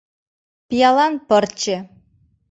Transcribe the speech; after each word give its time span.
«Пиалан 0.67 1.13
пырче. 1.27 1.77